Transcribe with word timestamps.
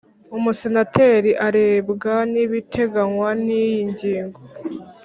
Umusenateri 0.37 1.31
arebwa 1.47 2.15
n’ibiteganywa 2.31 3.29
n’iyi 3.43 3.81
ngingo 3.89 4.39